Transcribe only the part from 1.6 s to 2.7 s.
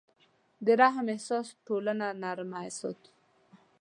ټولنه نرمه